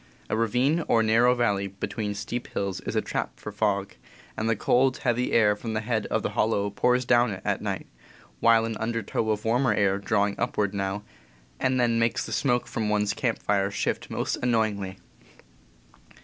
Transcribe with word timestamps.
A 0.31 0.35
ravine 0.35 0.83
or 0.87 1.03
narrow 1.03 1.35
valley 1.35 1.67
between 1.67 2.15
steep 2.15 2.47
hills 2.47 2.79
is 2.81 2.95
a 2.95 3.03
trap 3.03 3.39
for 3.39 3.51
fog, 3.51 3.93
and 4.35 4.49
the 4.49 4.55
cold, 4.55 4.97
heavy 4.97 5.31
air 5.31 5.55
from 5.55 5.73
the 5.73 5.81
head 5.81 6.07
of 6.07 6.23
the 6.23 6.31
hollow 6.31 6.71
pours 6.71 7.05
down 7.05 7.29
it 7.29 7.41
at 7.45 7.61
night, 7.61 7.85
while 8.39 8.65
an 8.65 8.77
undertow 8.79 9.29
of 9.29 9.45
warmer 9.45 9.75
air 9.75 9.99
drawing 9.99 10.33
upward 10.39 10.73
now 10.73 11.03
and 11.59 11.79
then 11.79 11.99
makes 11.99 12.25
the 12.25 12.31
smoke 12.31 12.65
from 12.65 12.89
one's 12.89 13.13
camp 13.13 13.43
fire 13.43 13.69
shift 13.69 14.09
most 14.09 14.37
annoyingly. 14.37 14.97